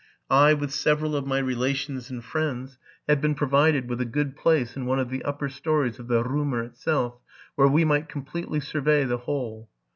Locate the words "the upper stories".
5.11-5.99